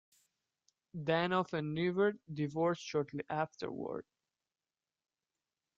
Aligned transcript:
Danoff 0.97 1.53
and 1.53 1.75
Nivert 1.77 2.17
divorced 2.33 2.81
shortly 2.81 3.23
afterward. 3.29 4.03